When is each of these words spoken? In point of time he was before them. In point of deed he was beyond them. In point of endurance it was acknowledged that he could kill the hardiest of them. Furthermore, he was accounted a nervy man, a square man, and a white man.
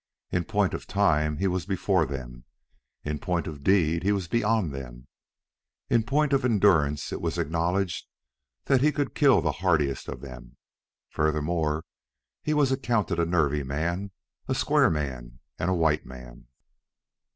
In 0.31 0.45
point 0.45 0.73
of 0.73 0.87
time 0.87 1.37
he 1.37 1.45
was 1.45 1.67
before 1.67 2.07
them. 2.07 2.45
In 3.03 3.19
point 3.19 3.45
of 3.45 3.63
deed 3.63 4.01
he 4.01 4.11
was 4.11 4.27
beyond 4.27 4.73
them. 4.73 5.05
In 5.91 6.01
point 6.01 6.33
of 6.33 6.43
endurance 6.43 7.11
it 7.13 7.21
was 7.21 7.37
acknowledged 7.37 8.07
that 8.65 8.81
he 8.81 8.91
could 8.91 9.13
kill 9.13 9.41
the 9.41 9.51
hardiest 9.61 10.07
of 10.07 10.21
them. 10.21 10.57
Furthermore, 11.11 11.85
he 12.41 12.55
was 12.55 12.71
accounted 12.71 13.19
a 13.19 13.25
nervy 13.27 13.61
man, 13.61 14.09
a 14.47 14.55
square 14.55 14.89
man, 14.89 15.37
and 15.59 15.69
a 15.69 15.75
white 15.75 16.03
man. 16.03 16.47